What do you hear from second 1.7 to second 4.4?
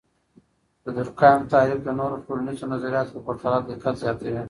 د نورو ټولنیزو نظریاتو په پرتله دقت زیاتوي.